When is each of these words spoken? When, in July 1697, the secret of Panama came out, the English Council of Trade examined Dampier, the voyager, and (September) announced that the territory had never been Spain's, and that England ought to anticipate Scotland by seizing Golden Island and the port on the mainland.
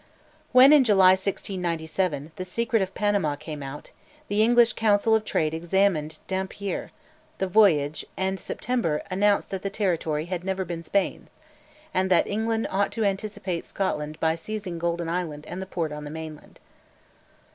When, 0.51 0.73
in 0.73 0.83
July 0.83 1.11
1697, 1.11 2.31
the 2.35 2.43
secret 2.43 2.81
of 2.81 2.95
Panama 2.95 3.35
came 3.35 3.61
out, 3.61 3.91
the 4.29 4.41
English 4.41 4.73
Council 4.73 5.13
of 5.13 5.23
Trade 5.23 5.53
examined 5.53 6.17
Dampier, 6.27 6.89
the 7.37 7.45
voyager, 7.45 8.07
and 8.17 8.39
(September) 8.39 9.03
announced 9.11 9.51
that 9.51 9.61
the 9.61 9.69
territory 9.69 10.25
had 10.25 10.43
never 10.43 10.65
been 10.65 10.83
Spain's, 10.83 11.29
and 11.93 12.09
that 12.09 12.25
England 12.25 12.65
ought 12.71 12.91
to 12.93 13.03
anticipate 13.03 13.63
Scotland 13.63 14.19
by 14.19 14.33
seizing 14.33 14.79
Golden 14.79 15.07
Island 15.07 15.45
and 15.45 15.61
the 15.61 15.67
port 15.67 15.91
on 15.91 16.03
the 16.03 16.09
mainland. 16.09 16.59